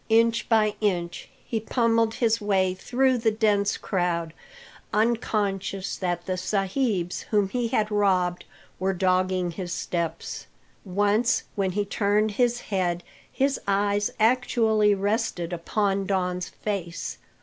[0.09, 4.33] Inch by inch he pummelled his way through the dense crowd,
[4.91, 8.43] unconscious that the sahibs whom he had robbed
[8.79, 10.47] were dogging his steps.
[10.83, 17.19] Once when he turned his head his eyes actually rested upon Don's face.